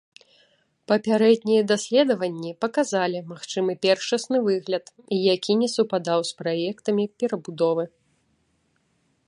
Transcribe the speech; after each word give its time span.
Папярэднія 0.91 1.61
даследаванні 1.71 2.51
паказалі 2.65 3.19
магчымы 3.33 3.71
першасны 3.85 4.37
выгляд, 4.47 4.85
які 5.33 5.53
не 5.61 5.69
супадаў 5.75 6.19
з 6.31 6.39
праектамі 6.41 7.03
перабудовы. 7.25 7.85